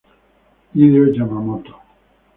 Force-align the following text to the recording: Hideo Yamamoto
Hideo 0.73 1.05
Yamamoto 1.15 1.73